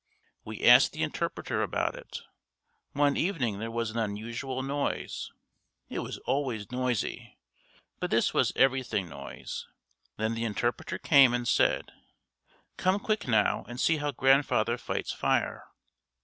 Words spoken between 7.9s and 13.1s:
but this was everything noise. Then the interpreter came and said, 'Come